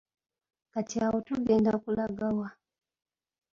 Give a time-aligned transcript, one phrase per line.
[0.73, 2.47] Kati awo tugenda kulaga wa?